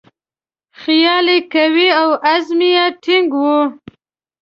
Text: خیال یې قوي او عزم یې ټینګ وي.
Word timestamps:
خیال 0.81 1.27
یې 1.35 1.39
قوي 1.53 1.87
او 2.01 2.09
عزم 2.31 2.59
یې 2.75 2.83
ټینګ 3.03 3.29
وي. 3.41 3.59